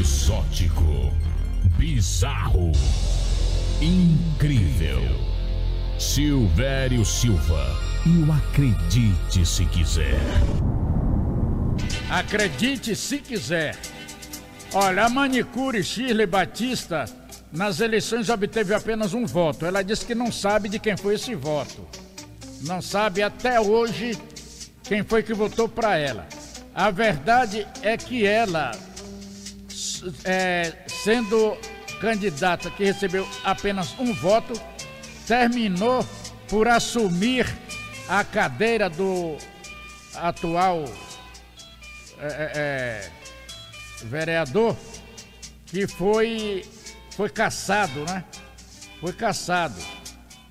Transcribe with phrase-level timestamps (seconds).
[0.00, 1.12] Exótico.
[1.76, 2.72] Bizarro.
[3.82, 5.02] Incrível.
[5.98, 7.66] Silvério Silva.
[8.06, 10.18] E o Acredite Se Quiser.
[12.08, 13.76] Acredite se quiser.
[14.72, 17.04] Olha, a manicure Shirley Batista
[17.52, 19.66] nas eleições obteve apenas um voto.
[19.66, 21.86] Ela disse que não sabe de quem foi esse voto.
[22.62, 24.16] Não sabe até hoje
[24.82, 26.26] quem foi que votou para ela.
[26.74, 28.72] A verdade é que ela,
[30.24, 31.56] é, sendo
[32.00, 34.54] candidata que recebeu apenas um voto,
[35.26, 36.04] terminou
[36.48, 37.46] por assumir
[38.08, 39.36] a cadeira do
[40.14, 40.84] atual
[42.18, 43.10] é, é, é
[44.04, 44.76] vereador,
[45.66, 46.64] que foi,
[47.16, 48.24] foi caçado, né?
[49.00, 49.80] Foi caçado.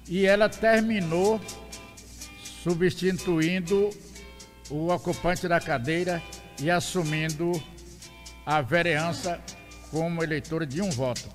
[0.08, 1.42] E ela terminou
[2.64, 3.90] substituindo
[4.70, 6.22] o ocupante da cadeira
[6.62, 7.52] e assumindo
[8.50, 9.40] a vereança
[9.92, 11.30] como eleitora de um voto.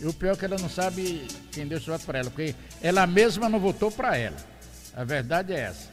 [0.00, 2.54] E o pior é que ela não sabe quem deu esse voto para ela, porque
[2.80, 4.36] ela mesma não votou para ela.
[4.94, 5.90] A verdade é essa.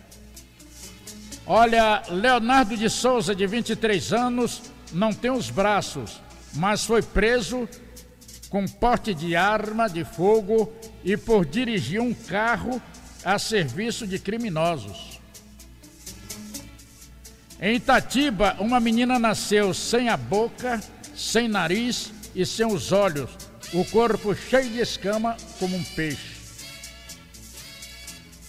[1.48, 4.62] Olha, Leonardo de Souza, de 23 anos,
[4.94, 6.22] não tem os braços,
[6.54, 7.68] mas foi preso
[8.48, 10.72] com porte de arma de fogo
[11.04, 12.80] e por dirigir um carro
[13.26, 15.17] a serviço de criminosos.
[17.60, 20.80] Em Itatiba, uma menina nasceu sem a boca,
[21.16, 23.32] sem nariz e sem os olhos,
[23.74, 26.38] o corpo cheio de escama como um peixe.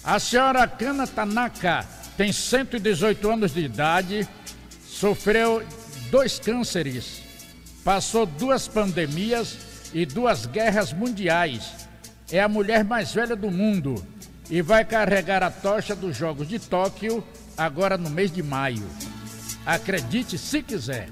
[0.04, 1.86] A senhora Kana Tanaka
[2.18, 4.28] tem 118 anos de idade,
[4.86, 5.62] sofreu
[6.10, 7.22] dois cânceres,
[7.82, 9.56] passou duas pandemias
[9.94, 11.72] e duas guerras mundiais.
[12.30, 14.06] É a mulher mais velha do mundo
[14.50, 17.24] e vai carregar a tocha dos Jogos de Tóquio
[17.58, 18.88] agora no mês de maio.
[19.66, 21.08] Acredite se quiser.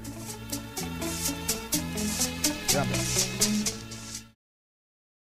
[2.70, 3.55] Abraço.